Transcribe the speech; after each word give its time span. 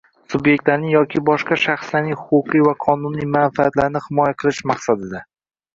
subyektning 0.33 0.87
yoki 0.93 1.21
boshqa 1.27 1.57
shaxslarning 1.65 2.17
huquqlari 2.23 2.65
va 2.69 2.75
qonuniy 2.87 3.31
manfaatlarini 3.37 4.07
himoya 4.09 4.39
qilish 4.43 4.65
maqsadida; 4.75 5.25